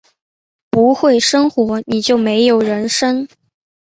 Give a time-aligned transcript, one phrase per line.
[0.71, 3.27] 不会生活，你就没有人生